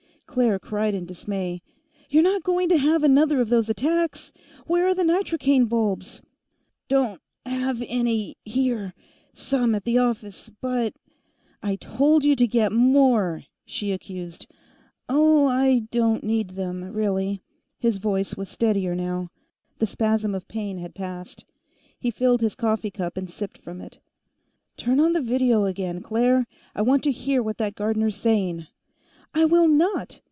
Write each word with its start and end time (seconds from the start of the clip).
Claire 0.27 0.57
cried 0.59 0.93
in 0.95 1.05
dismay: 1.05 1.61
"You're 2.09 2.23
not 2.23 2.43
going 2.43 2.69
to 2.69 2.77
have 2.77 3.03
another 3.03 3.41
of 3.41 3.49
those 3.49 3.67
attacks? 3.67 4.31
Where 4.65 4.87
are 4.87 4.93
the 4.95 5.03
nitrocaine 5.03 5.65
bulbs?" 5.65 6.21
"Don't... 6.87 7.21
have 7.45 7.83
any... 7.85 8.37
here. 8.45 8.93
Some 9.33 9.75
at 9.75 9.83
the 9.83 9.97
office, 9.97 10.49
but" 10.61 10.93
"I 11.61 11.75
told 11.75 12.23
you 12.23 12.37
to 12.37 12.47
get 12.47 12.71
more," 12.71 13.43
she 13.65 13.91
accused. 13.91 14.47
"Oh, 15.09 15.47
I 15.47 15.79
don't 15.91 16.23
need 16.23 16.51
them, 16.51 16.83
really." 16.93 17.41
His 17.77 17.97
voice 17.97 18.37
was 18.37 18.47
steadier, 18.47 18.95
now; 18.95 19.31
the 19.79 19.85
spasm 19.85 20.33
of 20.33 20.47
pain 20.47 20.77
had 20.77 20.95
passed. 20.95 21.43
He 21.99 22.09
filled 22.09 22.39
his 22.39 22.55
coffee 22.55 22.91
cup 22.91 23.17
and 23.17 23.29
sipped 23.29 23.57
from 23.57 23.81
it. 23.81 23.99
"Turn 24.77 24.97
on 24.97 25.11
the 25.11 25.19
video 25.21 25.65
again, 25.65 25.99
Claire. 25.99 26.47
I 26.73 26.83
want 26.83 27.03
to 27.03 27.11
hear 27.11 27.43
what 27.43 27.57
that 27.57 27.75
Gardner's 27.75 28.15
saying." 28.15 28.67
"I 29.33 29.43
will 29.43 29.67
not! 29.67 30.19